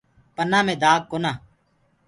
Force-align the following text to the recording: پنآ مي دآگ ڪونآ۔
پنآ 0.35 0.59
مي 0.65 0.75
دآگ 0.83 1.01
ڪونآ۔ 1.11 1.31